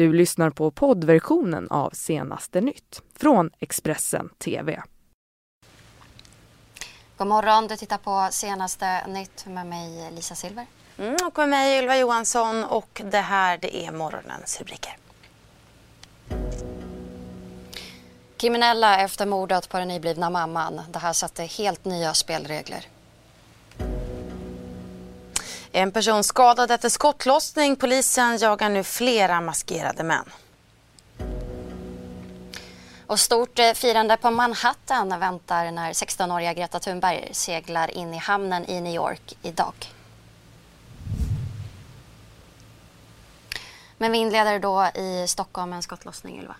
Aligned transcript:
Du 0.00 0.12
lyssnar 0.12 0.50
på 0.50 0.70
poddversionen 0.70 1.70
av 1.70 1.90
Senaste 1.90 2.60
nytt 2.60 3.02
från 3.16 3.50
Expressen 3.58 4.28
TV. 4.38 4.82
God 7.16 7.26
morgon, 7.26 7.66
du 7.66 7.76
tittar 7.76 7.98
på 7.98 8.28
Senaste 8.30 9.06
nytt 9.06 9.46
med 9.46 9.66
mig 9.66 10.10
Lisa 10.12 10.34
Silver. 10.34 10.66
Mm, 10.98 11.16
och 11.26 11.38
med 11.38 11.48
mig 11.48 11.78
Ylva 11.78 11.98
Johansson 11.98 12.64
och 12.64 13.02
det 13.04 13.18
här 13.18 13.58
det 13.58 13.86
är 13.86 13.92
morgonens 13.92 14.60
rubriker. 14.60 14.96
Kriminella 18.36 19.00
efter 19.00 19.26
mordet 19.26 19.68
på 19.68 19.78
den 19.78 19.88
nyblivna 19.88 20.30
mamman. 20.30 20.80
Det 20.90 20.98
här 20.98 21.12
satte 21.12 21.42
helt 21.42 21.84
nya 21.84 22.14
spelregler. 22.14 22.86
En 25.72 25.92
person 25.92 26.24
skadad 26.24 26.70
efter 26.70 26.88
skottlossning. 26.88 27.76
Polisen 27.76 28.38
jagar 28.38 28.68
nu 28.68 28.84
flera 28.84 29.40
maskerade 29.40 30.02
män. 30.02 30.24
Och 33.06 33.20
stort 33.20 33.58
eh, 33.58 33.72
firande 33.72 34.16
på 34.16 34.30
Manhattan 34.30 35.20
väntar 35.20 35.70
när 35.70 35.92
16-åriga 35.92 36.52
Greta 36.54 36.80
Thunberg 36.80 37.28
seglar 37.32 37.90
in 37.90 38.14
i 38.14 38.18
hamnen 38.18 38.64
i 38.70 38.80
New 38.80 38.94
York 38.94 39.36
idag. 39.42 39.74
Men 43.98 44.12
vi 44.12 44.18
inleder 44.18 44.58
då 44.58 44.90
i 44.94 45.28
Stockholm 45.28 45.70
med 45.70 45.76
en 45.76 45.82
skottlossning, 45.82 46.38
Ylva. 46.40 46.54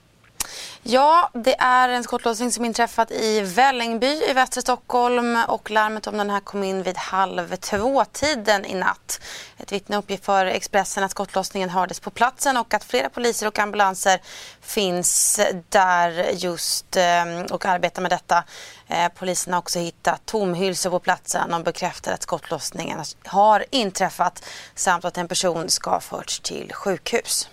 Ja, 0.83 1.31
det 1.35 1.55
är 1.59 1.89
en 1.89 2.05
skottlossning 2.05 2.53
som 2.53 2.65
inträffat 2.65 3.11
i 3.11 3.41
Vällingby 3.41 4.23
i 4.31 4.33
västra 4.33 4.61
Stockholm 4.61 5.39
och 5.49 5.71
larmet 5.71 6.07
om 6.07 6.19
den 6.19 6.31
här 6.31 6.41
kom 6.41 6.63
in 6.65 6.83
vid 6.83 6.97
halv 6.97 7.57
två-tiden 7.57 8.65
i 8.65 8.75
natt. 8.75 9.21
Ett 9.59 9.73
vittne 9.73 9.97
uppger 9.97 10.17
för 10.17 10.47
Expressen 10.47 11.05
att 11.05 11.11
skottlossningen 11.11 11.71
hördes 11.71 12.01
på 12.01 12.11
platsen 12.11 12.57
och 12.57 12.75
att 12.75 12.85
flera 12.85 13.09
poliser 13.09 13.47
och 13.47 13.59
ambulanser 13.59 14.21
finns 14.61 15.41
där 15.69 16.31
just 16.33 16.97
eh, 16.97 17.41
och 17.51 17.67
arbetar 17.67 18.03
med 18.03 18.11
detta. 18.11 18.45
Eh, 18.89 19.09
polisen 19.15 19.53
har 19.53 19.61
också 19.61 19.79
hittat 19.79 20.27
tomhylsor 20.27 20.91
på 20.91 20.99
platsen 20.99 21.55
och 21.55 21.65
bekräftar 21.65 22.13
att 22.13 22.23
skottlossningen 22.23 23.05
har 23.25 23.65
inträffat 23.71 24.45
samt 24.75 25.05
att 25.05 25.19
en 25.19 25.29
person 25.29 25.69
ska 25.69 25.91
ha 25.91 26.01
förts 26.01 26.41
till 26.41 26.73
sjukhus. 26.75 27.49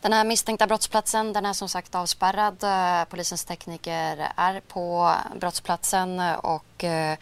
Den 0.00 0.12
här 0.12 0.24
misstänkta 0.24 0.66
brottsplatsen 0.66 1.32
den 1.32 1.46
är 1.46 1.52
som 1.52 1.68
sagt 1.68 1.94
avspärrad. 1.94 2.64
Eh, 2.64 3.04
polisens 3.04 3.44
tekniker 3.44 4.32
är 4.36 4.60
på 4.60 5.14
brottsplatsen 5.34 6.20
och 6.36 6.84
eh, 6.84 7.18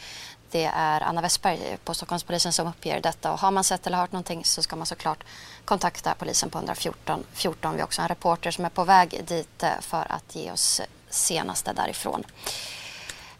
det 0.50 0.64
är 0.64 1.00
Anna 1.00 1.20
Westberg 1.20 1.76
på 1.84 1.94
Stockholmspolisen 1.94 2.52
som 2.52 2.66
uppger 2.68 3.00
detta. 3.00 3.32
Och 3.32 3.38
har 3.38 3.50
man 3.50 3.64
sett 3.64 3.86
eller 3.86 3.98
hört 3.98 4.12
någonting 4.12 4.44
så 4.44 4.62
ska 4.62 4.76
man 4.76 4.86
såklart 4.86 5.24
kontakta 5.64 6.14
polisen 6.18 6.50
på 6.50 6.58
114 6.58 7.24
14. 7.32 7.74
Vi 7.74 7.80
har 7.80 7.86
också 7.86 8.02
en 8.02 8.08
reporter 8.08 8.50
som 8.50 8.64
är 8.64 8.68
på 8.68 8.84
väg 8.84 9.20
dit 9.24 9.62
eh, 9.62 9.80
för 9.80 10.12
att 10.12 10.34
ge 10.36 10.52
oss 10.52 10.80
senaste 11.10 11.72
därifrån. 11.72 12.24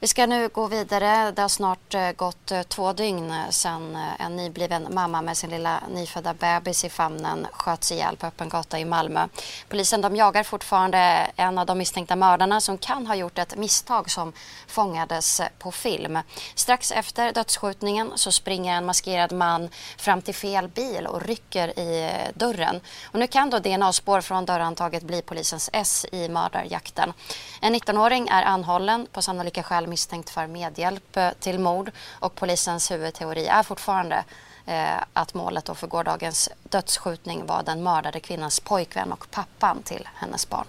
Vi 0.00 0.06
ska 0.06 0.26
nu 0.26 0.48
gå 0.48 0.66
vidare. 0.66 1.30
Det 1.30 1.42
har 1.42 1.48
snart 1.48 1.94
eh, 1.94 2.12
gått 2.12 2.50
eh, 2.50 2.62
två 2.62 2.92
dygn 2.92 3.30
eh, 3.30 3.48
sedan 3.50 3.96
en 4.18 4.36
nybliven 4.36 4.94
mamma 4.94 5.22
med 5.22 5.36
sin 5.36 5.50
lilla 5.50 5.82
nyfödda 5.90 6.34
bebis 6.34 6.84
i 6.84 6.88
famnen 6.88 7.46
sköts 7.52 7.92
ihjäl 7.92 8.16
på 8.16 8.26
öppen 8.26 8.48
gata 8.48 8.78
i 8.78 8.84
Malmö. 8.84 9.28
Polisen 9.68 10.00
de 10.00 10.16
jagar 10.16 10.42
fortfarande 10.42 10.98
en 11.36 11.58
av 11.58 11.66
de 11.66 11.78
misstänkta 11.78 12.16
mördarna 12.16 12.60
som 12.60 12.78
kan 12.78 13.06
ha 13.06 13.14
gjort 13.14 13.38
ett 13.38 13.56
misstag 13.56 14.10
som 14.10 14.32
fångades 14.66 15.40
på 15.58 15.72
film. 15.72 16.18
Strax 16.54 16.92
efter 16.92 17.32
dödsskjutningen 17.32 18.12
så 18.14 18.32
springer 18.32 18.76
en 18.76 18.86
maskerad 18.86 19.32
man 19.32 19.68
fram 19.96 20.22
till 20.22 20.34
fel 20.34 20.68
bil 20.68 21.06
och 21.06 21.22
rycker 21.22 21.78
i 21.78 22.10
dörren. 22.34 22.80
Och 23.04 23.18
nu 23.18 23.26
kan 23.26 23.50
då 23.50 23.58
DNA-spår 23.58 24.20
från 24.20 24.44
dörrhandtaget 24.44 25.02
bli 25.02 25.22
polisens 25.22 25.70
S 25.72 26.06
i 26.12 26.28
mördarjakten. 26.28 27.12
En 27.60 27.74
19-åring 27.74 28.28
är 28.28 28.42
anhållen 28.42 29.06
på 29.12 29.22
sannolika 29.22 29.62
skäl 29.62 29.87
misstänkt 29.88 30.30
för 30.30 30.46
medhjälp 30.46 31.16
eh, 31.16 31.30
till 31.40 31.58
mord 31.58 31.90
och 32.20 32.34
polisens 32.34 32.90
huvudteori 32.90 33.46
är 33.46 33.62
fortfarande 33.62 34.24
eh, 34.66 35.02
att 35.12 35.34
målet 35.34 35.64
då 35.64 35.74
för 35.74 35.86
gårdagens 35.86 36.48
dödsskjutning 36.62 37.46
var 37.46 37.62
den 37.62 37.82
mördade 37.82 38.20
kvinnans 38.20 38.60
pojkvän 38.60 39.12
och 39.12 39.30
pappan 39.30 39.82
till 39.82 40.08
hennes 40.14 40.48
barn. 40.48 40.66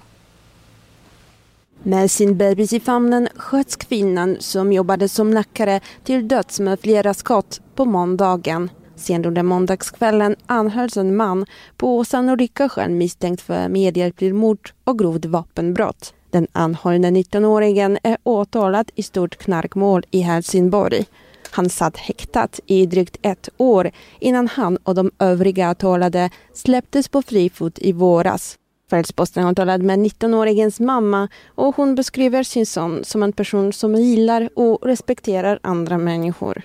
Med 1.84 2.12
sin 2.12 2.38
bebis 2.38 2.74
i 2.74 2.80
famnen 2.80 3.28
sköts 3.36 3.76
kvinnan 3.76 4.38
som 4.40 4.74
jobbade 4.74 5.10
som 5.10 5.34
läkare 5.34 5.80
till 6.04 6.28
döds 6.28 6.60
med 6.60 6.80
flera 6.80 7.14
skott 7.14 7.62
på 7.76 7.86
måndagen. 7.86 8.70
Sen 8.96 9.26
under 9.26 9.44
måndagskvällen 9.44 10.36
anhölls 10.46 10.98
en 10.98 11.16
man 11.16 11.46
på 11.78 12.06
sannolika 12.06 12.70
skäl 12.70 12.90
misstänkt 12.90 13.42
för 13.42 13.70
medhjälp 13.70 14.18
till 14.18 14.34
mord 14.34 14.72
och 14.84 15.00
grovt 15.00 15.26
vapenbrott. 15.26 16.14
Den 16.30 16.48
anhållne 16.52 17.12
19-åringen 17.12 17.98
är 18.04 18.18
åtalad 18.24 18.92
i 18.96 19.04
stort 19.04 19.36
knarkmål 19.36 20.04
i 20.12 20.20
Helsingborg. 20.20 21.06
Han 21.52 21.70
satt 21.70 21.98
häktad 21.98 22.50
i 22.66 22.86
drygt 22.86 23.18
ett 23.22 23.50
år 23.58 23.92
innan 24.20 24.48
han 24.48 24.78
och 24.78 24.96
de 24.96 25.12
övriga 25.20 25.72
åtalade 25.72 26.30
släpptes 26.54 27.08
på 27.08 27.22
fri 27.22 27.50
fot 27.50 27.80
i 27.80 27.92
våras. 27.92 28.56
Kvällsposten 28.90 29.44
har 29.44 29.54
talat 29.54 29.82
med 29.82 30.00
19-åringens 30.00 30.82
mamma 30.82 31.28
och 31.56 31.76
hon 31.76 31.96
beskriver 31.96 32.44
sin 32.44 32.66
son 32.66 33.04
som 33.04 33.24
en 33.24 33.34
person 33.34 33.74
som 33.74 33.96
gillar 33.96 34.50
och 34.56 34.86
respekterar 34.86 35.60
andra 35.64 35.98
människor. 35.98 36.62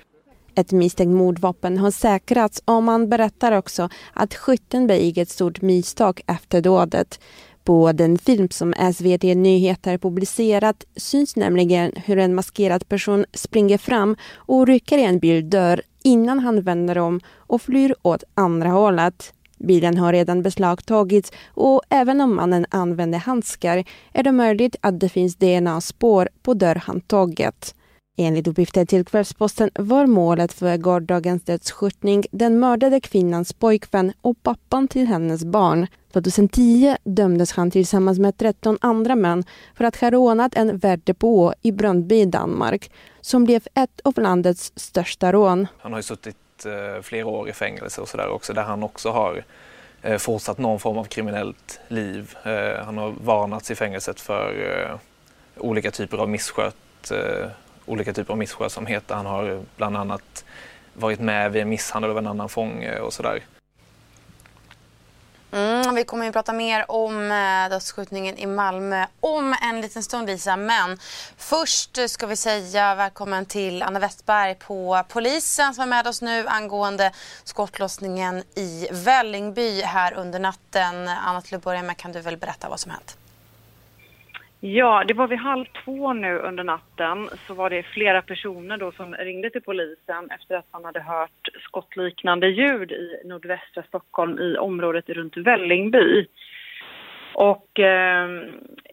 Ett 0.54 0.72
misstänkt 0.72 1.16
mordvapen 1.16 1.78
har 1.78 1.90
säkrats 1.90 2.62
och 2.64 2.82
man 2.82 3.08
berättar 3.08 3.52
också 3.52 3.88
att 4.12 4.34
skytten 4.34 4.86
begick 4.86 5.16
ett 5.16 5.30
stort 5.30 5.62
misstag 5.62 6.20
efter 6.26 6.60
dådet. 6.60 7.20
På 7.64 7.92
den 7.92 8.18
film 8.18 8.48
som 8.50 8.74
SVT 8.94 9.22
Nyheter 9.22 9.98
publicerat 9.98 10.84
syns 10.96 11.36
nämligen 11.36 11.92
hur 11.96 12.18
en 12.18 12.34
maskerad 12.34 12.88
person 12.88 13.24
springer 13.32 13.78
fram 13.78 14.16
och 14.34 14.66
rycker 14.66 14.98
i 14.98 15.04
en 15.04 15.18
bildörr 15.18 15.82
innan 16.02 16.40
han 16.40 16.62
vänder 16.62 16.98
om 16.98 17.20
och 17.26 17.62
flyr 17.62 17.94
åt 18.02 18.24
andra 18.34 18.68
hållet. 18.68 19.34
Bilen 19.58 19.98
har 19.98 20.12
redan 20.12 20.42
beslagtagits 20.42 21.32
och 21.48 21.82
även 21.88 22.20
om 22.20 22.36
mannen 22.36 22.66
använder 22.70 23.18
handskar 23.18 23.84
är 24.12 24.22
det 24.22 24.32
möjligt 24.32 24.76
att 24.80 25.00
det 25.00 25.08
finns 25.08 25.36
DNA-spår 25.36 26.28
på 26.42 26.54
dörrhandtaget. 26.54 27.74
Enligt 28.16 28.46
uppgifter 28.46 28.84
till 28.84 29.04
Kvällsposten 29.04 29.70
var 29.74 30.06
målet 30.06 30.52
för 30.52 30.76
gårdagens 30.76 31.42
dödsskjutning 31.42 32.24
den 32.30 32.58
mördade 32.58 33.00
kvinnans 33.00 33.52
pojkvän 33.52 34.12
och 34.20 34.42
pappan 34.42 34.88
till 34.88 35.06
hennes 35.06 35.44
barn. 35.44 35.86
2010 36.12 36.96
dömdes 37.04 37.52
han 37.52 37.70
tillsammans 37.70 38.18
med 38.18 38.38
13 38.38 38.78
andra 38.80 39.14
män 39.14 39.44
för 39.74 39.84
att 39.84 39.96
ha 39.96 40.10
rånat 40.10 40.54
en 40.54 40.78
värdepå 40.78 41.54
i 41.62 41.72
Bröndby 41.72 42.20
i 42.20 42.24
Danmark 42.24 42.90
som 43.20 43.44
blev 43.44 43.66
ett 43.74 44.00
av 44.04 44.18
landets 44.18 44.72
största 44.76 45.32
rån. 45.32 45.66
Han 45.78 45.92
har 45.92 45.98
ju 45.98 46.02
suttit 46.02 46.36
eh, 46.66 47.02
flera 47.02 47.26
år 47.26 47.48
i 47.48 47.52
fängelse 47.52 48.00
och 48.00 48.08
sådär 48.08 48.28
också 48.28 48.52
där 48.52 48.62
han 48.62 48.82
också 48.82 49.10
har 49.10 49.44
eh, 50.02 50.18
fortsatt 50.18 50.58
någon 50.58 50.80
form 50.80 50.98
av 50.98 51.04
kriminellt 51.04 51.80
liv. 51.88 52.34
Eh, 52.44 52.84
han 52.84 52.98
har 52.98 53.14
varnats 53.20 53.70
i 53.70 53.74
fängelset 53.74 54.20
för 54.20 54.98
olika 55.56 55.90
typer 55.90 56.18
av 56.18 56.28
misskött 56.28 56.76
olika 57.86 58.12
typer 58.12 58.32
av 58.32 58.38
misskötsamhet. 58.38 59.04
Han 59.08 59.26
har 59.26 59.62
bland 59.76 59.96
annat 59.96 60.44
varit 60.94 61.20
med 61.20 61.52
vid 61.52 61.62
en 61.62 61.68
misshandel 61.68 62.10
av 62.10 62.18
en 62.18 62.26
annan 62.26 62.48
fånge 62.48 62.98
och 62.98 63.12
sådär. 63.12 63.42
Mm, 65.54 65.94
vi 65.94 66.04
kommer 66.04 66.26
att 66.26 66.32
prata 66.32 66.52
mer 66.52 66.90
om 66.90 67.30
eh, 67.30 67.70
dödsskjutningen 67.70 68.38
i 68.38 68.46
Malmö 68.46 69.06
om 69.20 69.56
en 69.62 69.80
liten 69.80 70.02
stund 70.02 70.26
Lisa. 70.26 70.56
Men 70.56 70.98
först 71.36 72.10
ska 72.10 72.26
vi 72.26 72.36
säga 72.36 72.94
välkommen 72.94 73.46
till 73.46 73.82
Anna 73.82 73.98
Westberg 73.98 74.54
på 74.54 75.02
polisen 75.08 75.74
som 75.74 75.82
är 75.82 75.86
med 75.86 76.06
oss 76.06 76.22
nu 76.22 76.46
angående 76.46 77.12
skottlossningen 77.44 78.42
i 78.54 78.88
Vällingby 78.90 79.82
här 79.82 80.14
under 80.14 80.38
natten. 80.38 81.08
Anna 81.08 81.40
till 81.40 81.56
att 81.56 81.62
börja 81.62 81.82
med 81.82 81.96
kan 81.96 82.12
du 82.12 82.20
väl 82.20 82.36
berätta 82.36 82.68
vad 82.68 82.80
som 82.80 82.90
hänt? 82.90 83.16
Ja, 84.66 85.04
det 85.08 85.14
var 85.14 85.28
vid 85.28 85.38
halv 85.38 85.64
två 85.84 86.12
nu 86.12 86.38
under 86.38 86.64
natten 86.64 87.28
så 87.46 87.54
var 87.54 87.70
det 87.70 87.82
flera 87.82 88.22
personer 88.22 88.76
då 88.76 88.92
som 88.92 89.14
ringde 89.14 89.50
till 89.50 89.62
polisen 89.62 90.30
efter 90.30 90.56
att 90.56 90.72
man 90.72 90.84
hade 90.84 91.00
hört 91.00 91.48
skottliknande 91.62 92.48
ljud 92.48 92.92
i 92.92 93.20
nordvästra 93.24 93.82
Stockholm 93.82 94.38
i 94.38 94.56
området 94.56 95.08
runt 95.08 95.36
Vällingby. 95.36 96.26
Och 97.34 97.80
eh, 97.80 98.28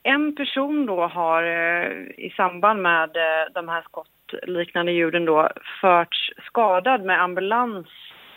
en 0.03 0.35
person 0.35 0.85
då 0.85 1.07
har 1.07 1.43
eh, 1.43 1.91
i 2.17 2.33
samband 2.37 2.81
med 2.81 3.17
eh, 3.17 3.53
de 3.53 3.69
här 3.69 3.81
skottliknande 3.81 4.91
ljuden 4.91 5.25
då 5.25 5.49
förts 5.81 6.31
skadad 6.45 7.03
med 7.03 7.21
ambulans 7.21 7.87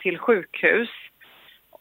till 0.02 0.18
sjukhus. 0.18 0.90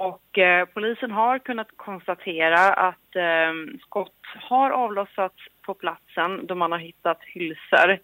Och 0.03 0.37
eh, 0.37 0.65
polisen 0.65 1.11
har 1.11 1.39
kunnat 1.39 1.67
konstatera 1.75 2.73
att 2.73 3.15
eh, 3.15 3.53
skott 3.81 4.21
har 4.49 4.71
avlossats 4.71 5.35
på 5.61 5.73
platsen 5.73 6.45
då 6.47 6.55
man 6.55 6.71
har 6.71 6.79
hittat 6.79 7.19
hylsor. 7.23 7.99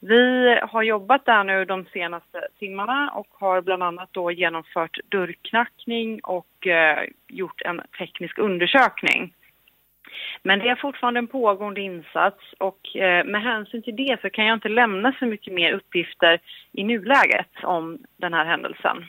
Vi 0.00 0.58
har 0.62 0.82
jobbat 0.82 1.24
där 1.24 1.44
nu 1.44 1.64
de 1.64 1.84
senaste 1.92 2.48
timmarna 2.58 3.10
och 3.10 3.26
har 3.30 3.60
bland 3.60 3.82
annat 3.82 4.08
då 4.12 4.30
genomfört 4.30 4.98
dörrknackning 5.08 6.20
och 6.22 6.66
eh, 6.66 7.04
gjort 7.28 7.62
en 7.62 7.80
teknisk 7.98 8.38
undersökning. 8.38 9.34
Men 10.42 10.58
det 10.58 10.68
är 10.68 10.76
fortfarande 10.76 11.18
en 11.18 11.26
pågående 11.26 11.80
insats 11.80 12.44
och 12.58 12.96
eh, 12.96 13.24
med 13.24 13.42
hänsyn 13.42 13.82
till 13.82 13.96
det 13.96 14.20
så 14.20 14.30
kan 14.30 14.46
jag 14.46 14.56
inte 14.56 14.68
lämna 14.68 15.12
så 15.18 15.26
mycket 15.26 15.52
mer 15.52 15.72
uppgifter 15.72 16.38
i 16.72 16.84
nuläget 16.84 17.50
om 17.62 17.98
den 18.16 18.34
här 18.34 18.44
händelsen. 18.44 19.04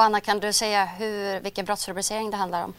Och 0.00 0.04
Anna, 0.04 0.20
kan 0.20 0.40
du 0.40 0.52
säga 0.52 0.84
hur, 0.84 1.40
vilken 1.40 1.64
brottsrubricering 1.64 2.30
det 2.30 2.36
handlar 2.36 2.64
om? 2.64 2.74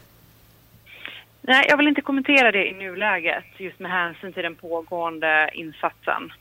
Nej, 1.40 1.66
jag 1.68 1.76
vill 1.76 1.88
inte 1.88 2.00
kommentera 2.00 2.52
det 2.52 2.68
i 2.68 2.72
nuläget 2.72 3.44
just 3.56 3.78
med 3.78 3.90
hänsyn 3.90 4.32
till 4.32 4.42
den 4.42 4.54
pågående 4.54 5.50
insatsen. 5.54 6.32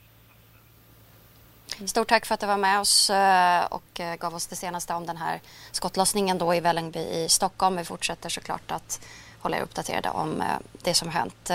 Stort 1.85 2.07
tack 2.07 2.25
för 2.25 2.33
att 2.33 2.39
du 2.39 2.47
var 2.47 2.57
med 2.57 2.79
oss 2.79 3.09
eh, 3.09 3.65
och 3.65 3.99
eh, 3.99 4.15
gav 4.15 4.35
oss 4.35 4.47
det 4.47 4.55
senaste 4.55 4.93
om 4.93 5.05
den 5.05 5.17
här 5.17 5.39
skottlossningen 5.71 6.37
då 6.37 6.55
i 6.55 6.59
Vällingby 6.59 6.99
i 6.99 7.29
Stockholm. 7.29 7.77
Vi 7.77 7.83
fortsätter 7.83 8.29
såklart 8.29 8.71
att 8.71 9.07
hålla 9.39 9.57
er 9.57 9.61
uppdaterade 9.61 10.09
om 10.09 10.41
eh, 10.41 10.47
det 10.83 10.93
som 10.93 11.09
hänt. 11.09 11.49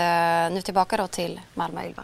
Nu 0.53 0.61
tillbaka 0.61 0.97
då 0.97 1.07
till 1.07 1.41
Malmö, 1.53 1.87
Ylva. 1.87 2.03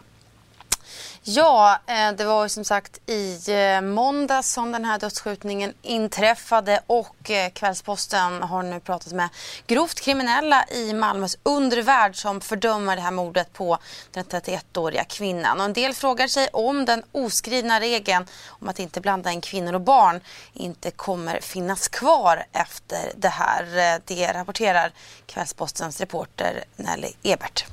Ja, 1.26 1.80
eh, 1.88 2.12
det 2.12 2.26
var 2.26 2.44
ju 2.44 2.50
som 2.50 2.66
sagt 2.66 3.10
i 3.10 3.40
eh, 3.48 3.82
måndag 3.82 4.44
som 4.44 4.72
den 4.72 4.86
här 4.86 5.00
dödsskjutningen 5.00 5.74
inträffade 5.82 6.80
och 6.88 7.32
eh, 7.32 7.50
Kvällsposten 7.50 8.42
har 8.42 8.64
nu 8.64 8.80
pratat 8.80 9.14
med 9.14 9.30
grovt 9.68 10.02
kriminella 10.02 10.66
i 10.72 10.94
Malmös 10.94 11.38
undervärld 11.44 12.16
som 12.16 12.42
fördömer 12.42 12.96
det 12.96 13.02
här 13.02 13.12
mordet 13.12 13.54
på 13.54 13.78
den 14.12 14.24
31-åriga 14.24 15.04
kvinnan. 15.04 15.60
Och 15.60 15.66
en 15.66 15.74
del 15.74 15.94
frågar 15.94 16.28
sig 16.28 16.48
om 16.54 16.86
den 16.86 17.04
oskrivna 17.12 17.80
regeln 17.80 18.26
om 18.48 18.70
att 18.70 18.80
inte 18.80 19.02
blanda 19.02 19.32
in 19.32 19.42
kvinnor 19.42 19.74
och 19.74 19.82
barn 19.82 20.22
inte 20.54 20.92
kommer 20.92 21.40
finnas 21.40 21.88
kvar 21.88 22.46
efter 22.52 23.12
det 23.16 23.30
här. 23.30 24.00
Det 24.06 24.34
rapporterar 24.34 24.92
Kvällspostens 25.26 26.00
reporter 26.00 26.64
Nelly 26.76 27.12
Ebert 27.24 27.66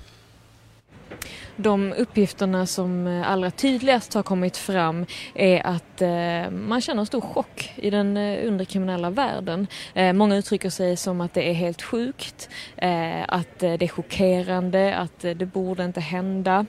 de 1.60 1.92
uppgifterna 1.92 2.66
som 2.66 3.06
eh, 3.06 3.30
allra 3.30 3.50
tydligast 3.50 4.14
har 4.14 4.22
kommit 4.22 4.56
fram 4.56 5.06
är 5.34 5.66
att 5.66 6.02
eh, 6.02 6.50
man 6.50 6.80
känner 6.80 7.00
en 7.00 7.06
stor 7.06 7.20
chock 7.20 7.72
i 7.76 7.90
den 7.90 8.16
eh, 8.16 8.46
underkriminella 8.46 9.10
världen. 9.10 9.66
Eh, 9.94 10.12
många 10.12 10.36
uttrycker 10.36 10.70
sig 10.70 10.96
som 10.96 11.20
att 11.20 11.34
det 11.34 11.50
är 11.50 11.52
helt 11.52 11.82
sjukt, 11.82 12.48
eh, 12.76 13.22
att 13.28 13.58
det 13.58 13.82
är 13.82 13.88
chockerande, 13.88 14.94
att 14.96 15.20
det 15.20 15.52
borde 15.52 15.84
inte 15.84 16.00
hända. 16.00 16.66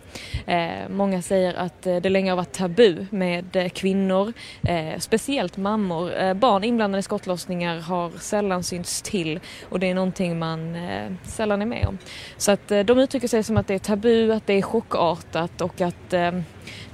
Många 0.90 1.22
säger 1.22 1.54
att 1.54 1.82
det 1.82 2.10
länge 2.10 2.32
har 2.32 2.36
varit 2.36 2.52
tabu 2.52 3.06
med 3.10 3.74
kvinnor, 3.74 4.34
speciellt 5.00 5.58
mammor. 5.58 6.34
Barn 6.34 6.64
inblandade 6.64 7.00
i 7.00 7.04
skottlossningar 7.04 7.80
har 7.80 8.12
sällan 8.20 8.64
synts 8.64 9.02
till 9.02 9.40
och 9.70 9.80
det 9.80 9.90
är 9.90 9.96
någonting 9.96 10.40
man 10.40 10.78
sällan 11.24 11.62
är 11.62 11.66
med 11.66 11.88
om. 11.88 11.98
Så 12.38 12.52
att 12.52 12.68
de 12.68 13.00
uttrycker 13.00 13.28
sig 13.28 13.44
som 13.44 13.58
att 13.58 13.68
det 13.68 13.74
är 13.74 13.80
tabu, 13.80 14.32
att 14.32 14.48
det 14.48 14.54
är 14.54 14.62
chockartat 14.82 15.62
och 15.62 15.82
att 15.82 16.14
eh, 16.14 16.32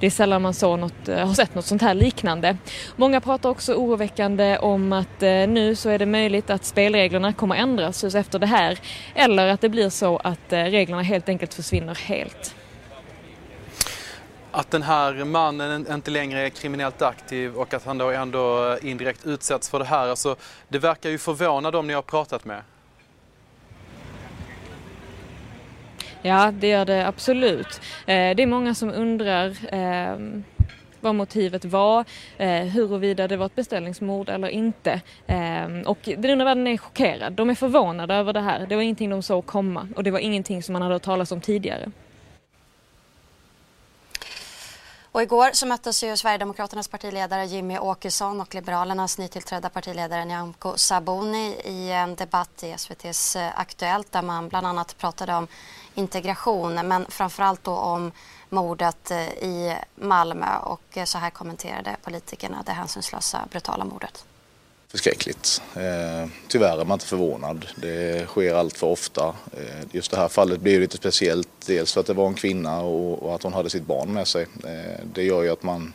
det 0.00 0.06
är 0.06 0.10
sällan 0.10 0.42
man 0.42 0.54
så 0.54 0.76
något, 0.76 1.08
eh, 1.08 1.26
har 1.26 1.34
sett 1.34 1.54
något 1.54 1.64
sånt 1.64 1.82
här 1.82 1.94
liknande. 1.94 2.56
Många 2.96 3.20
pratar 3.20 3.50
också 3.50 3.74
oroväckande 3.74 4.58
om 4.58 4.92
att 4.92 5.22
eh, 5.22 5.48
nu 5.48 5.74
så 5.76 5.88
är 5.88 5.98
det 5.98 6.06
möjligt 6.06 6.50
att 6.50 6.64
spelreglerna 6.64 7.32
kommer 7.32 7.56
ändras 7.56 8.04
just 8.04 8.16
efter 8.16 8.38
det 8.38 8.46
här 8.46 8.78
eller 9.14 9.48
att 9.48 9.60
det 9.60 9.68
blir 9.68 9.90
så 9.90 10.16
att 10.16 10.52
eh, 10.52 10.64
reglerna 10.64 11.02
helt 11.02 11.28
enkelt 11.28 11.54
försvinner 11.54 11.94
helt. 11.94 12.54
Att 14.50 14.70
den 14.70 14.82
här 14.82 15.24
mannen 15.24 15.86
inte 15.92 16.10
längre 16.10 16.40
är 16.40 16.48
kriminellt 16.48 17.02
aktiv 17.02 17.54
och 17.54 17.74
att 17.74 17.84
han 17.84 17.98
då 17.98 18.10
ändå 18.10 18.72
eh, 18.72 18.90
indirekt 18.90 19.26
utsätts 19.26 19.68
för 19.68 19.78
det 19.78 19.84
här, 19.84 20.08
alltså, 20.08 20.36
det 20.68 20.78
verkar 20.78 21.10
ju 21.10 21.18
förvåna 21.18 21.70
dem 21.70 21.86
ni 21.86 21.92
har 21.92 22.02
pratat 22.02 22.44
med. 22.44 22.62
Ja, 26.22 26.52
det 26.60 26.68
gör 26.68 26.84
det 26.84 27.06
absolut. 27.06 27.80
Eh, 28.06 28.34
det 28.36 28.42
är 28.42 28.46
många 28.46 28.74
som 28.74 28.90
undrar 28.90 29.56
ehm, 29.72 30.44
vad 31.00 31.14
motivet 31.14 31.64
var, 31.64 32.04
eh, 32.38 32.62
huruvida 32.64 33.28
det 33.28 33.36
var 33.36 33.46
ett 33.46 33.54
beställningsmord 33.54 34.28
eller 34.28 34.48
inte. 34.48 35.00
Eh, 35.26 35.66
och 35.86 35.98
den 36.04 36.30
undrar 36.30 36.44
världen 36.44 36.66
är 36.66 36.76
chockerad. 36.76 37.32
De 37.32 37.50
är 37.50 37.54
förvånade 37.54 38.14
över 38.14 38.32
det 38.32 38.40
här. 38.40 38.66
Det 38.66 38.74
var 38.74 38.82
ingenting 38.82 39.10
de 39.10 39.22
såg 39.22 39.46
komma 39.46 39.88
och 39.96 40.04
det 40.04 40.10
var 40.10 40.18
ingenting 40.18 40.62
som 40.62 40.72
man 40.72 40.82
hade 40.82 40.94
hört 40.94 41.02
talas 41.02 41.32
om 41.32 41.40
tidigare. 41.40 41.90
Och 45.12 45.22
igår 45.22 45.50
så 45.52 45.66
möttes 45.66 46.02
ju 46.02 46.16
Sverigedemokraternas 46.16 46.88
partiledare 46.88 47.46
Jimmy 47.46 47.78
Åkesson 47.78 48.40
och 48.40 48.54
Liberalernas 48.54 49.18
nytillträdda 49.18 49.68
partiledare 49.68 50.24
Nyamko 50.24 50.76
Sabuni 50.76 51.60
i 51.64 51.90
en 51.90 52.14
debatt 52.14 52.62
i 52.62 52.70
SVTs 52.70 53.36
eh, 53.36 53.50
Aktuellt 53.54 54.12
där 54.12 54.22
man 54.22 54.48
bland 54.48 54.66
annat 54.66 54.98
pratade 54.98 55.34
om 55.34 55.46
integration 55.94 56.74
men 56.74 57.06
framförallt 57.08 57.64
då 57.64 57.76
om 57.76 58.12
mordet 58.48 59.10
eh, 59.10 59.28
i 59.28 59.76
Malmö 59.94 60.58
och 60.58 60.96
eh, 60.96 61.04
så 61.04 61.18
här 61.18 61.30
kommenterade 61.30 61.96
politikerna 62.02 62.62
det 62.66 62.72
hänsynslösa 62.72 63.48
brutala 63.50 63.84
mordet. 63.84 64.24
Förskräckligt. 64.90 65.62
Eh, 65.76 66.28
tyvärr 66.48 66.80
är 66.80 66.84
man 66.84 66.96
inte 66.96 67.06
förvånad. 67.06 67.66
Det 67.76 68.26
sker 68.26 68.54
allt 68.54 68.76
för 68.76 68.86
ofta. 68.86 69.26
Eh, 69.52 69.86
just 69.92 70.10
det 70.10 70.16
här 70.16 70.28
fallet 70.28 70.60
blir 70.60 70.80
lite 70.80 70.96
speciellt. 70.96 71.48
Dels 71.66 71.92
för 71.92 72.00
att 72.00 72.06
det 72.06 72.12
var 72.12 72.26
en 72.26 72.34
kvinna 72.34 72.80
och, 72.80 73.34
att 73.34 73.42
hon 73.42 73.52
hade 73.52 73.70
sitt 73.70 73.86
barn 73.86 74.12
med 74.12 74.28
sig. 74.28 74.46
Eh, 74.64 75.04
det 75.14 75.22
gör 75.22 75.42
ju 75.42 75.50
att 75.50 75.62
man, 75.62 75.92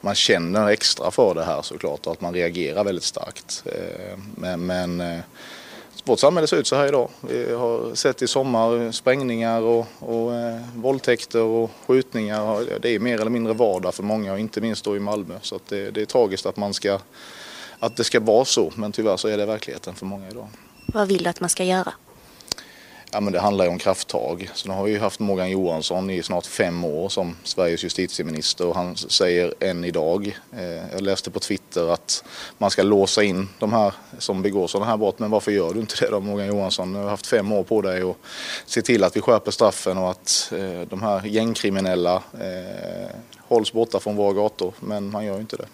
man 0.00 0.14
känner 0.14 0.68
extra 0.68 1.10
för 1.10 1.34
det 1.34 1.44
här 1.44 1.62
såklart 1.62 2.06
och 2.06 2.12
att 2.12 2.20
man 2.20 2.34
reagerar 2.34 2.84
väldigt 2.84 3.04
starkt. 3.04 3.62
Eh, 3.66 4.18
men, 4.36 4.66
men 4.66 5.22
vårt 6.06 6.18
samhälle 6.18 6.46
ser 6.46 6.56
ut 6.56 6.66
så 6.66 6.76
här 6.76 6.86
idag. 6.86 7.08
Vi 7.20 7.54
har 7.54 7.94
sett 7.94 8.22
i 8.22 8.28
sommar 8.28 8.92
sprängningar 8.92 9.60
och, 9.60 9.86
och 9.98 10.34
eh, 10.34 10.60
våldtäkter 10.74 11.42
och 11.42 11.70
skjutningar. 11.86 12.66
Det 12.80 12.94
är 12.94 12.98
mer 12.98 13.20
eller 13.20 13.30
mindre 13.30 13.52
vardag 13.52 13.94
för 13.94 14.02
många 14.02 14.32
och 14.32 14.38
inte 14.38 14.60
minst 14.60 14.84
då 14.84 14.96
i 14.96 15.00
Malmö. 15.00 15.34
Så 15.42 15.60
det, 15.68 15.90
det, 15.90 16.00
är 16.00 16.06
tragiskt 16.06 16.46
att, 16.46 16.56
man 16.56 16.74
ska, 16.74 16.98
att 17.78 17.96
det 17.96 18.04
ska 18.04 18.20
vara 18.20 18.44
så 18.44 18.72
men 18.74 18.92
tyvärr 18.92 19.16
så 19.16 19.28
är 19.28 19.36
det 19.36 19.46
verkligheten 19.46 19.94
för 19.94 20.06
många 20.06 20.28
idag. 20.28 20.48
Vad 20.86 21.08
vill 21.08 21.22
du 21.22 21.30
att 21.30 21.40
man 21.40 21.50
ska 21.50 21.64
göra? 21.64 21.92
Ja, 23.12 23.20
men 23.20 23.32
det 23.32 23.40
handlar 23.40 23.64
ju 23.64 23.70
om 23.70 23.78
krafttag. 23.78 24.50
Så 24.54 24.68
nu 24.68 24.74
har 24.74 24.84
vi 24.84 24.98
haft 24.98 25.20
Morgan 25.20 25.50
Johansson 25.50 26.10
i 26.10 26.22
snart 26.22 26.46
fem 26.46 26.84
år 26.84 27.08
som 27.08 27.36
Sveriges 27.42 27.84
justitieminister 27.84 28.66
och 28.66 28.74
han 28.74 28.96
säger 28.96 29.54
än 29.60 29.84
idag, 29.84 30.38
eh, 30.52 30.92
jag 30.92 31.00
läste 31.00 31.30
på 31.30 31.40
Twitter 31.40 31.92
att 31.92 32.24
man 32.58 32.70
ska 32.70 32.82
låsa 32.82 33.22
in 33.22 33.48
de 33.58 33.72
här 33.72 33.94
som 34.18 34.42
begår 34.42 34.66
sådana 34.66 34.90
här 34.90 34.96
brott. 34.96 35.18
Men 35.18 35.30
varför 35.30 35.52
gör 35.52 35.74
du 35.74 35.80
inte 35.80 36.04
det 36.04 36.10
då 36.10 36.20
Morgan 36.20 36.46
Johansson? 36.46 36.92
Du 36.92 36.98
har 36.98 37.08
haft 37.08 37.26
fem 37.26 37.52
år 37.52 37.62
på 37.64 37.82
dig 37.82 38.04
och 38.04 38.18
se 38.66 38.82
till 38.82 39.04
att 39.04 39.16
vi 39.16 39.20
skärper 39.20 39.50
straffen 39.50 39.98
och 39.98 40.10
att 40.10 40.52
eh, 40.56 40.80
de 40.80 41.02
här 41.02 41.26
gängkriminella 41.26 42.14
eh, 42.14 43.16
hålls 43.38 43.72
borta 43.72 44.00
från 44.00 44.16
våra 44.16 44.32
gator. 44.32 44.74
Men 44.80 45.10
man 45.10 45.24
gör 45.24 45.34
ju 45.34 45.40
inte 45.40 45.56
det. 45.56 45.66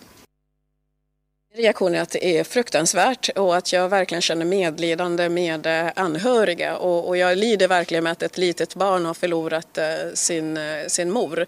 Reaktionen 1.54 1.94
är 1.94 2.02
att 2.02 2.10
det 2.10 2.38
är 2.38 2.44
fruktansvärt 2.44 3.28
och 3.28 3.56
att 3.56 3.72
jag 3.72 3.88
verkligen 3.88 4.22
känner 4.22 4.44
medlidande 4.44 5.28
med 5.28 5.66
eh, 5.66 5.92
anhöriga 5.96 6.76
och, 6.76 7.08
och, 7.08 7.16
jag 7.16 7.38
lider 7.38 7.68
verkligen 7.68 8.04
med 8.04 8.12
att 8.12 8.22
ett 8.22 8.38
litet 8.38 8.74
barn 8.74 9.06
har 9.06 9.14
förlorat 9.14 9.78
eh, 9.78 9.84
sin, 10.14 10.56
eh, 10.56 10.86
sin 10.86 11.10
mor. 11.10 11.46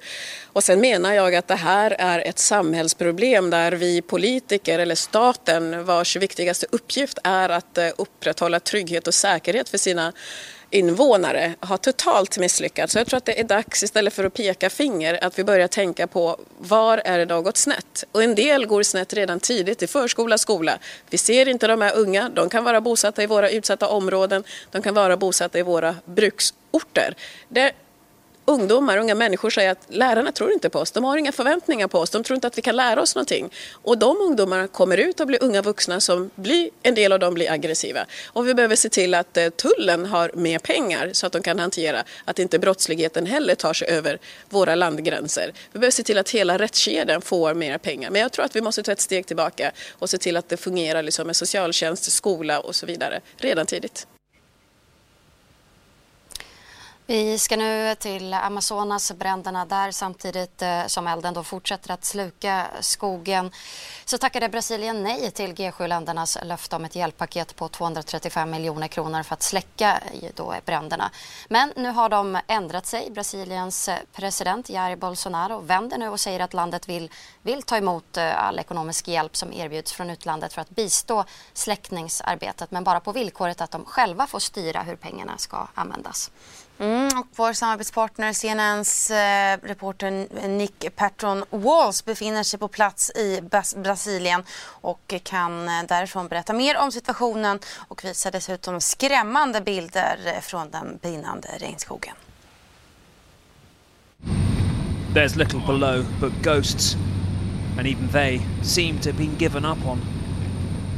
Och 0.53 0.65
sen 0.65 0.81
menar 0.81 1.13
jag 1.13 1.35
att 1.35 1.49
det 1.49 1.55
här 1.55 1.97
är 1.99 2.19
ett 2.19 2.39
samhällsproblem 2.39 3.51
där 3.51 3.73
vi 3.73 4.03
politiker 4.03 4.79
eller 4.79 4.95
staten 4.95 5.85
vars 5.85 6.17
viktigaste 6.17 6.67
uppgift 6.71 7.19
är 7.25 7.49
att 7.49 7.79
upprätthålla 7.97 8.61
trygghet 8.61 9.07
och 9.07 9.15
säkerhet 9.15 9.69
för 9.69 9.79
sina 9.79 10.13
invånare 10.75 11.55
har 11.61 11.77
totalt 11.77 12.39
misslyckats. 12.39 12.93
Så 12.93 12.99
jag 12.99 13.07
tror 13.07 13.17
att 13.17 13.25
det 13.25 13.41
är 13.41 13.45
dags 13.45 13.83
istället 13.83 14.13
för 14.13 14.25
att 14.25 14.35
peka 14.35 14.71
finger 14.71 15.25
att 15.25 15.39
vi 15.39 15.45
börjar 15.45 15.69
tänka 15.69 16.07
på 16.07 16.41
var 16.59 16.99
är 16.99 17.19
det 17.19 17.25
något 17.25 17.45
gått 17.45 17.57
snett? 17.57 18.05
Och 18.13 18.23
en 18.23 18.35
del 18.35 18.67
går 18.67 18.83
snett 18.83 19.13
redan 19.13 19.41
tidigt 19.41 19.83
i 19.83 19.87
förskola, 19.87 20.39
skola. 20.39 20.79
Vi 21.11 21.19
ser 21.19 21.49
inte 21.49 21.67
de 21.67 21.81
här 21.81 21.97
unga, 21.97 22.29
de 22.29 22.49
kan 22.49 22.65
vara 22.65 22.81
bosatta 22.81 23.23
i 23.23 23.27
våra 23.27 23.51
utsatta 23.51 23.89
områden, 23.89 24.45
de 24.71 24.83
kan 24.83 24.95
vara 24.95 25.17
bosatta 25.17 25.59
i 25.59 25.63
våra 25.63 25.97
bruksorter. 26.05 27.15
Det 27.49 27.73
ungdomar, 28.45 28.99
unga 28.99 29.15
människor 29.15 29.51
säger 29.51 29.71
att 29.71 29.87
lärarna 29.89 30.33
tror 30.33 30.53
inte 30.53 30.71
på 30.71 30.79
oss, 30.79 30.91
de 30.91 31.05
har 31.05 31.17
inga 31.17 31.33
förväntningar 31.33 31.89
på 31.89 31.99
oss, 31.99 32.11
de 32.11 32.25
tror 32.25 32.35
inte 32.35 32.47
att 32.47 32.59
vi 32.59 32.63
kan 32.63 32.77
lära 32.77 33.03
oss 33.03 33.15
någonting. 33.15 33.51
Och 33.73 33.99
de 33.99 34.21
ungdomarna 34.21 34.67
kommer 34.69 34.97
ut 34.97 35.21
och 35.21 35.27
blir 35.27 35.43
unga 35.43 35.63
vuxna 35.63 36.01
som 36.01 36.31
blir, 36.35 36.71
en 36.83 36.95
del 36.95 37.13
av 37.13 37.19
dem 37.19 37.35
blir 37.35 37.51
aggressiva. 37.51 38.07
Och 38.27 38.49
vi 38.49 38.55
behöver 38.55 38.77
se 38.77 38.89
till 38.89 39.15
att 39.15 39.37
eh, 39.37 39.49
tullen 39.49 40.07
har 40.07 40.31
mer 40.35 40.59
pengar 40.59 41.11
så 41.13 41.27
att 41.27 41.33
de 41.33 41.43
kan 41.43 41.59
hantera 41.59 42.05
att 42.25 42.39
inte 42.39 42.59
brottsligheten 42.59 43.27
heller 43.27 43.55
tar 43.55 43.73
sig 43.73 43.89
över 43.89 44.19
våra 44.49 44.75
landgränser. 44.75 45.53
Vi 45.73 45.79
behöver 45.79 45.91
se 45.93 46.03
till 46.03 46.19
att 46.19 46.31
hela 46.31 46.59
rättskedjan 46.59 47.23
får 47.23 47.55
mer 47.55 47.79
pengar. 47.79 48.11
Men 48.11 48.21
jag 48.21 48.33
tror 48.33 48.45
att 48.45 48.57
vi 48.57 48.61
måste 48.61 48.83
ta 48.83 48.93
ett 48.93 49.01
steg 49.01 49.27
tillbaka 49.27 49.73
och 49.91 50.11
se 50.11 50.19
till 50.19 50.37
att 50.37 50.49
det 50.49 50.57
fungerar 50.57 51.03
liksom 51.03 51.27
med 51.27 51.37
socialtjänst, 51.37 52.13
skola 52.13 52.61
och 52.61 52.75
så 52.75 52.87
vidare 52.87 53.21
redan 53.37 53.67
tidigt. 53.67 54.07
Vi 57.07 57.39
ska 57.39 57.57
nu 57.57 57.95
till 57.95 58.35
Amazonas, 58.35 59.13
bränderna 59.13 59.65
där 59.65 59.91
samtidigt 59.91 60.63
eh, 60.63 60.87
som 60.87 61.07
elden 61.07 61.35
då 61.35 61.45
fortsätter 61.45 61.91
att 61.91 62.05
sluka 62.05 62.67
skogen. 62.81 63.51
Så 64.05 64.19
tackade 64.19 64.49
Brasilien 64.49 65.03
nej 65.03 65.31
till 65.31 65.55
G7-ländernas 65.55 66.39
löfte 66.45 66.77
om 66.77 66.85
ett 66.85 66.97
hjälppaket 66.97 67.57
på 67.57 67.69
235 67.69 68.51
miljoner 68.51 68.89
kronor 68.89 69.23
för 69.23 69.35
att 69.35 69.43
släcka 69.43 70.01
eh, 70.23 70.31
då 70.35 70.55
bränderna. 70.65 71.11
Men 71.49 71.73
nu 71.77 71.89
har 71.89 72.09
de 72.09 72.39
ändrat 72.47 72.87
sig. 72.87 73.11
Brasiliens 73.11 73.89
eh, 73.89 73.99
president 74.13 74.71
Jair 74.71 74.97
Bolsonaro 74.97 75.61
vänder 75.61 75.99
nu 75.99 76.09
och 76.09 76.21
säger 76.21 76.41
att 76.41 76.55
landet 76.55 76.89
vill, 76.89 77.11
vill 77.43 77.63
ta 77.63 77.77
emot 77.77 78.19
all 78.19 78.59
ekonomisk 78.59 79.09
hjälp 79.09 79.37
som 79.37 79.53
erbjuds 79.53 79.93
från 79.93 80.11
utlandet 80.11 80.53
för 80.53 80.61
att 80.61 80.71
bistå 80.71 81.25
släckningsarbetet 81.53 82.71
men 82.71 82.85
bara 82.85 83.01
på 83.01 83.13
villkoret 83.13 83.61
att 83.61 83.71
de 83.71 83.85
själva 83.85 84.27
får 84.27 84.39
styra 84.39 84.83
hur 84.83 84.97
pengarna 84.97 85.39
ska 85.39 85.67
användas. 85.75 86.31
Mm, 86.79 87.09
och 87.19 87.27
vår 87.37 87.53
samarbetspartner 87.53 88.33
CNNs 88.33 89.11
eh, 89.11 89.59
reporter 89.63 90.49
Nick 90.49 90.97
Patron 90.97 91.45
Walls 91.51 92.05
befinner 92.05 92.43
sig 92.43 92.59
på 92.61 92.69
plats 92.69 93.11
i 93.11 93.41
Bas 93.51 93.77
Brasilien 93.77 94.43
och 94.65 95.15
kan 95.23 95.69
eh, 95.69 95.83
därifrån 95.89 96.29
berätta 96.29 96.53
mer 96.53 96.77
om 96.77 96.93
situationen 96.93 97.59
och 97.89 98.05
visar 98.05 98.31
dessutom 98.31 98.81
skrämmande 98.81 99.61
bilder 99.61 100.19
eh, 100.27 100.41
från 100.41 100.71
den 100.71 100.99
brinnande 101.03 101.49
regnskogen. 101.59 102.15
There's 105.15 105.37
little 105.37 105.61
below 105.67 106.05
but 106.21 106.33
ghosts 106.43 106.97
and 107.79 107.87
even 107.87 108.09
they 108.09 108.41
seem 108.63 108.99
to 108.99 109.11
have 109.11 109.19
been 109.19 109.37
given 109.39 109.65
up 109.65 109.87
on. 109.87 110.01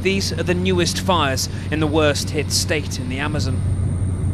These 0.02 0.34
are 0.34 0.44
the 0.44 0.54
newest 0.54 0.98
fires 0.98 1.50
in 1.72 1.80
the 1.80 1.86
worst 1.86 2.30
hit 2.30 2.52
state 2.52 3.00
in 3.02 3.10
the 3.10 3.18
Amazon. 3.18 3.85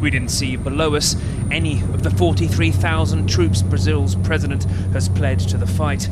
We 0.03 0.11
didn't 0.11 0.31
see 0.31 0.57
below 0.57 0.95
us 0.95 1.15
any 1.49 1.81
of 1.81 2.03
the 2.03 2.09
43,000 2.09 3.25
troops 3.25 3.61
Brazil's 3.61 4.15
president 4.15 4.65
has 4.91 5.07
pledged 5.07 5.47
to 5.51 5.57
the 5.57 5.65
fight. 5.65 6.09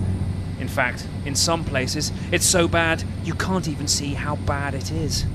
In 0.61 0.69
fact, 0.69 1.05
in 1.25 1.35
some 1.35 1.65
places, 1.65 2.13
it's 2.31 2.45
so 2.45 2.69
bad 2.69 3.03
you 3.25 3.33
can't 3.33 3.67
even 3.67 3.89
see 3.89 4.13
how 4.13 4.37
bad 4.37 4.75
it 4.75 4.91
is. 4.91 5.25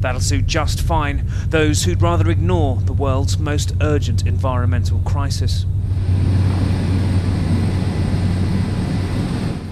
That'll 0.00 0.22
suit 0.22 0.46
just 0.46 0.80
fine 0.80 1.30
those 1.50 1.82
who'd 1.82 2.00
rather 2.00 2.30
ignore 2.30 2.76
the 2.76 2.94
world's 2.94 3.38
most 3.38 3.74
urgent 3.82 4.26
environmental 4.26 5.00
crisis. 5.00 5.66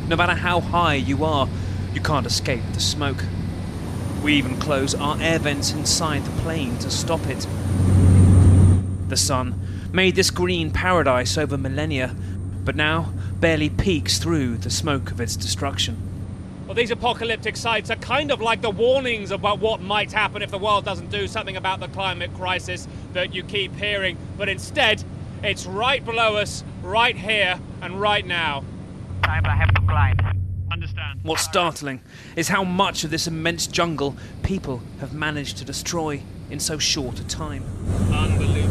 No 0.09 0.15
matter 0.15 0.35
how 0.35 0.61
high 0.61 0.97
you 0.97 1.25
are, 1.25 1.49
you 1.95 2.03
can't 2.03 2.27
escape 2.27 2.65
the 2.75 2.81
smoke. 2.81 3.25
We 4.23 4.35
even 4.35 4.59
close 4.59 4.95
our 4.95 5.19
air 5.23 5.39
vents 5.39 5.73
inside 5.73 6.27
the 6.27 6.43
plane 6.43 6.77
to 6.81 6.91
stop 6.91 7.27
it. 7.29 7.47
The 9.09 9.17
sun 9.17 9.61
made 9.93 10.17
this 10.17 10.31
green 10.31 10.71
paradise 10.71 11.39
over 11.39 11.57
millennia, 11.57 12.15
but 12.65 12.77
now 12.77 13.13
barely 13.41 13.71
peeks 13.71 14.19
through 14.19 14.59
the 14.59 14.71
smoke 14.71 15.11
of 15.11 15.21
its 15.21 15.37
destruction. 15.37 15.97
Well, 16.67 16.75
these 16.75 16.91
apocalyptic 16.91 17.57
sites 17.57 17.91
are 17.91 17.97
kind 17.97 18.33
of 18.33 18.41
like 18.41 18.61
the 18.61 18.71
warnings 18.71 19.31
about 19.31 19.61
what 19.61 19.81
might 19.81 20.11
happen 20.11 20.43
if 20.43 20.51
the 20.51 20.59
world 20.59 20.85
doesn't 20.85 21.11
do 21.11 21.29
something 21.29 21.57
about 21.57 21.79
the 21.79 21.87
climate 21.89 22.35
crisis 22.35 22.89
that 23.13 23.33
you 23.33 23.45
keep 23.45 23.77
hearing, 23.77 24.19
but 24.37 24.49
instead, 24.49 25.05
it's 25.45 25.65
right 25.65 26.05
below 26.05 26.37
us, 26.37 26.65
right 26.83 27.17
here, 27.17 27.61
and 27.81 28.01
right 28.01 28.27
now. 28.27 28.65
Time 29.23 29.47
I 29.47 29.55
have 29.55 29.73
to 29.75 29.81
climb. 29.83 30.17
Understand. 30.73 31.21
What's 31.23 31.43
startling 31.43 32.01
is 32.35 32.49
how 32.49 32.65
much 32.65 33.05
of 33.05 33.11
this 33.11 33.29
immense 33.29 33.69
jungle 33.69 34.17
people 34.43 34.83
have 34.99 35.15
managed 35.15 35.59
to 35.59 35.65
destroy 35.65 36.23
in 36.51 36.59
so 36.59 36.79
short 36.79 37.21
a 37.21 37.25
time. 37.25 37.63
Unbelievable. 38.13 38.66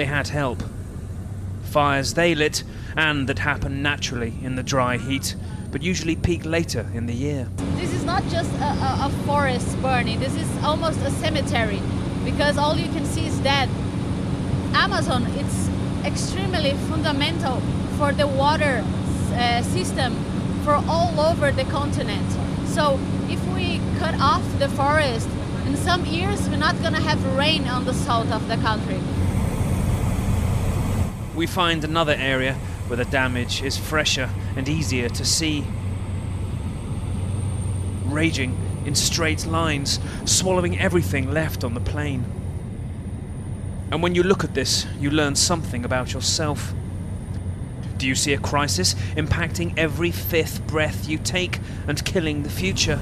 They 0.00 0.06
had 0.06 0.28
help. 0.28 0.62
Fires 1.64 2.14
they 2.14 2.34
lit, 2.34 2.64
and 2.96 3.28
that 3.28 3.40
happen 3.40 3.82
naturally 3.82 4.32
in 4.42 4.56
the 4.56 4.62
dry 4.62 4.96
heat, 4.96 5.36
but 5.70 5.82
usually 5.82 6.16
peak 6.16 6.46
later 6.46 6.90
in 6.94 7.04
the 7.04 7.12
year. 7.12 7.50
This 7.76 7.92
is 7.92 8.02
not 8.02 8.22
just 8.28 8.50
a, 8.54 8.70
a, 8.88 9.08
a 9.08 9.10
forest 9.26 9.76
burning, 9.82 10.18
this 10.18 10.34
is 10.34 10.48
almost 10.64 11.00
a 11.00 11.10
cemetery 11.10 11.82
because 12.24 12.56
all 12.56 12.78
you 12.78 12.88
can 12.88 13.04
see 13.04 13.26
is 13.26 13.38
dead. 13.40 13.68
Amazon, 14.72 15.26
it's 15.36 15.68
extremely 16.06 16.72
fundamental 16.88 17.60
for 17.98 18.10
the 18.12 18.26
water 18.26 18.82
uh, 19.34 19.60
system 19.64 20.16
for 20.64 20.76
all 20.88 21.20
over 21.20 21.52
the 21.52 21.64
continent. 21.64 22.30
So 22.68 22.98
if 23.28 23.46
we 23.54 23.82
cut 23.98 24.14
off 24.18 24.42
the 24.58 24.70
forest, 24.70 25.28
in 25.66 25.76
some 25.76 26.06
years 26.06 26.48
we're 26.48 26.56
not 26.56 26.80
going 26.80 26.94
to 26.94 27.02
have 27.02 27.22
rain 27.36 27.68
on 27.68 27.84
the 27.84 27.92
south 27.92 28.32
of 28.32 28.48
the 28.48 28.56
country. 28.56 28.98
We 31.34 31.46
find 31.46 31.84
another 31.84 32.14
area 32.14 32.54
where 32.86 32.96
the 32.96 33.04
damage 33.04 33.62
is 33.62 33.76
fresher 33.76 34.30
and 34.56 34.68
easier 34.68 35.08
to 35.08 35.24
see. 35.24 35.64
Raging 38.06 38.56
in 38.84 38.94
straight 38.94 39.46
lines, 39.46 40.00
swallowing 40.24 40.78
everything 40.78 41.30
left 41.30 41.62
on 41.62 41.74
the 41.74 41.80
plain. 41.80 42.24
And 43.90 44.02
when 44.02 44.14
you 44.14 44.22
look 44.22 44.44
at 44.44 44.54
this, 44.54 44.86
you 44.98 45.10
learn 45.10 45.36
something 45.36 45.84
about 45.84 46.12
yourself. 46.12 46.72
Do 47.98 48.06
you 48.06 48.14
see 48.14 48.32
a 48.32 48.38
crisis 48.38 48.94
impacting 49.14 49.74
every 49.76 50.10
fifth 50.10 50.66
breath 50.66 51.08
you 51.08 51.18
take 51.18 51.58
and 51.86 52.02
killing 52.04 52.42
the 52.42 52.50
future? 52.50 53.00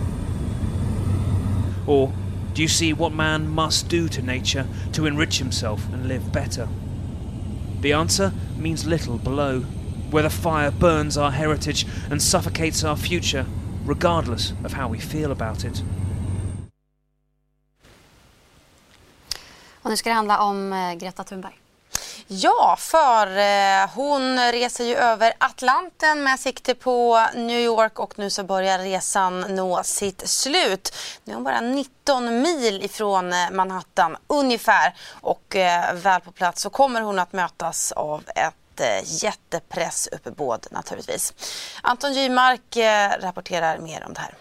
Or 1.86 2.12
do 2.52 2.62
you 2.62 2.68
see 2.68 2.92
what 2.92 3.12
man 3.12 3.48
must 3.48 3.88
do 3.88 4.08
to 4.08 4.20
nature 4.20 4.66
to 4.92 5.06
enrich 5.06 5.38
himself 5.38 5.90
and 5.92 6.08
live 6.08 6.32
better? 6.32 6.68
The 7.82 7.92
answer 7.92 8.32
means 8.58 8.84
little 8.84 9.18
below, 9.18 9.64
where 10.10 10.22
the 10.22 10.30
fire 10.30 10.70
burns 10.70 11.16
our 11.16 11.30
heritage 11.30 11.86
and 12.10 12.22
suffocates 12.22 12.84
our 12.84 12.96
future, 12.96 13.46
regardless 13.86 14.52
of 14.64 14.72
how 14.72 14.88
we 14.88 14.98
feel 14.98 15.30
about 15.30 15.64
it. 15.64 15.82
Och 19.82 19.90
nu 19.90 19.96
ska 19.96 20.10
det 20.10 20.14
handla 20.14 20.40
om 20.40 20.72
eh, 20.72 20.94
Greta 20.94 21.24
Thunberg. 21.24 21.67
Ja, 22.30 22.76
för 22.78 23.26
eh, 23.26 23.90
hon 23.94 24.38
reser 24.52 24.84
ju 24.84 24.96
över 24.96 25.32
Atlanten 25.38 26.22
med 26.22 26.40
sikte 26.40 26.74
på 26.74 27.26
New 27.34 27.60
York 27.60 27.98
och 27.98 28.18
nu 28.18 28.30
så 28.30 28.44
börjar 28.44 28.78
resan 28.78 29.40
nå 29.40 29.82
sitt 29.82 30.28
slut. 30.28 30.94
Nu 31.24 31.32
är 31.32 31.34
hon 31.34 31.44
bara 31.44 31.60
19 31.60 32.42
mil 32.42 32.82
ifrån 32.84 33.32
eh, 33.32 33.50
Manhattan 33.50 34.16
ungefär 34.26 34.94
och 35.20 35.56
eh, 35.56 35.94
väl 35.94 36.20
på 36.20 36.32
plats 36.32 36.62
så 36.62 36.70
kommer 36.70 37.00
hon 37.00 37.18
att 37.18 37.32
mötas 37.32 37.92
av 37.92 38.22
ett 38.36 38.80
eh, 38.80 39.24
jättepressuppbåd 39.24 40.66
naturligtvis. 40.70 41.34
Anton 41.82 42.12
Gymark 42.12 42.76
eh, 42.76 43.10
rapporterar 43.20 43.78
mer 43.78 44.04
om 44.06 44.14
det 44.14 44.20
här. 44.20 44.34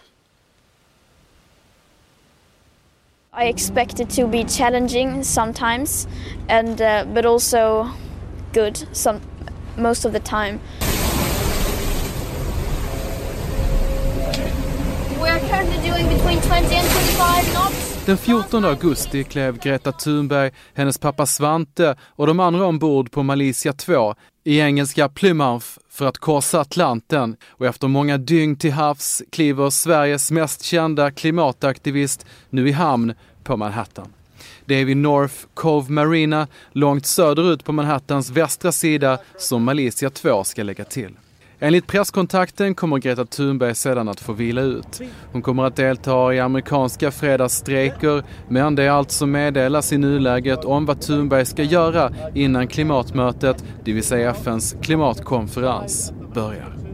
I 3.40 3.44
expect 3.44 4.00
it 4.00 4.10
to 4.16 4.26
be 4.26 4.44
challenging 4.44 5.22
sometimes, 5.22 6.08
and 6.48 6.80
uh, 6.80 7.04
but 7.14 7.24
also 7.24 7.88
good 8.52 8.88
some 8.92 9.20
most 9.76 10.04
of 10.04 10.12
the 10.12 10.18
time. 10.18 10.58
We're 15.20 15.38
currently 15.38 15.76
doing 15.88 16.08
between 16.08 16.40
20 16.40 16.74
and 16.74 16.88
25 16.88 17.52
knots. 17.54 18.06
Den 18.06 18.16
14 18.16 18.64
augusti 18.64 19.24
klev 19.24 19.58
Greta 19.58 19.92
Thunberg, 19.92 20.52
hennes 20.74 20.98
pappa 20.98 21.26
Svante 21.26 21.96
och 22.16 22.26
de 22.26 22.40
andra 22.40 22.66
ombord 22.66 23.10
på 23.10 23.22
Malaysia 23.22 23.72
2 23.72 24.14
i 24.44 24.60
engelska 24.60 25.08
Plymouth 25.08 25.66
för 25.98 26.06
att 26.06 26.18
korsa 26.18 26.60
Atlanten 26.60 27.36
och 27.48 27.66
efter 27.66 27.88
många 27.88 28.18
dygn 28.18 28.56
till 28.56 28.72
havs 28.72 29.22
kliver 29.30 29.70
Sveriges 29.70 30.30
mest 30.30 30.62
kända 30.62 31.10
klimataktivist 31.10 32.26
nu 32.50 32.68
i 32.68 32.72
hamn 32.72 33.14
på 33.44 33.56
Manhattan. 33.56 34.12
Det 34.64 34.74
är 34.74 34.84
vid 34.84 34.96
North 34.96 35.34
Cove 35.54 35.92
Marina, 35.92 36.46
långt 36.72 37.06
söderut 37.06 37.64
på 37.64 37.72
Manhattans 37.72 38.30
västra 38.30 38.72
sida, 38.72 39.18
som 39.38 39.64
Malaysia 39.64 40.10
2 40.10 40.44
ska 40.44 40.62
lägga 40.62 40.84
till. 40.84 41.16
Enligt 41.60 41.86
presskontakten 41.86 42.74
kommer 42.74 42.98
Greta 42.98 43.24
Thunberg 43.24 43.74
sedan 43.74 44.08
att 44.08 44.20
få 44.20 44.32
vila 44.32 44.60
ut. 44.60 45.00
Hon 45.32 45.42
kommer 45.42 45.64
att 45.64 45.76
delta 45.76 46.34
i 46.34 46.40
amerikanska 46.40 47.10
fredagsstrejker, 47.10 48.22
men 48.48 48.74
det 48.74 48.82
är 48.82 48.90
allt 48.90 49.10
som 49.10 49.30
meddelas 49.30 49.92
i 49.92 49.98
nuläget 49.98 50.64
om 50.64 50.86
vad 50.86 51.00
Thunberg 51.00 51.46
ska 51.46 51.62
göra 51.62 52.12
innan 52.34 52.68
klimatmötet, 52.68 53.64
det 53.84 53.92
vill 53.92 54.04
säga 54.04 54.30
FNs 54.30 54.76
klimatkonferens, 54.82 56.12
börjar. 56.34 56.87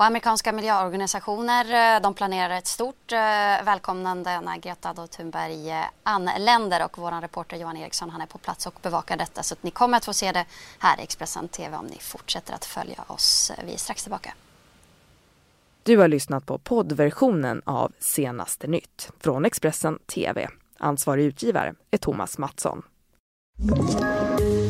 Och 0.00 0.06
amerikanska 0.06 0.52
miljöorganisationer 0.52 1.96
eh, 1.96 2.02
de 2.02 2.14
planerar 2.14 2.58
ett 2.58 2.66
stort 2.66 3.12
eh, 3.12 3.18
välkomnande 3.64 4.40
när 4.40 4.56
Greta 4.56 5.06
Thunberg 5.06 5.70
eh, 5.70 5.84
anländer 6.02 6.84
och 6.84 6.98
vår 6.98 7.20
reporter 7.20 7.56
Johan 7.56 7.76
Eriksson 7.76 8.10
han 8.10 8.20
är 8.20 8.26
på 8.26 8.38
plats 8.38 8.66
och 8.66 8.74
bevakar 8.82 9.16
detta 9.16 9.42
så 9.42 9.54
att 9.54 9.62
ni 9.62 9.70
kommer 9.70 9.96
att 9.96 10.04
få 10.04 10.12
se 10.12 10.32
det 10.32 10.44
här 10.78 11.00
i 11.00 11.02
Expressen 11.02 11.48
TV 11.48 11.76
om 11.76 11.86
ni 11.86 11.98
fortsätter 12.00 12.54
att 12.54 12.64
följa 12.64 13.04
oss. 13.06 13.52
Vi 13.64 13.72
är 13.72 13.76
strax 13.76 14.02
tillbaka. 14.02 14.34
Du 15.82 15.96
har 15.98 16.08
lyssnat 16.08 16.46
på 16.46 16.58
poddversionen 16.58 17.62
av 17.64 17.92
Senaste 17.98 18.66
nytt 18.66 19.10
från 19.18 19.44
Expressen 19.44 19.98
TV. 20.06 20.48
Ansvarig 20.78 21.24
utgivare 21.24 21.74
är 21.90 21.98
Thomas 21.98 22.38
Mattsson. 22.38 22.82